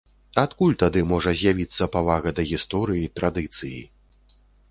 Адкуль 0.43 0.71
тады 0.83 1.03
можа 1.09 1.33
з'явіцца 1.41 1.89
павага 1.97 2.33
да 2.41 2.47
гісторыі, 2.53 3.13
традыцыі? 3.19 3.77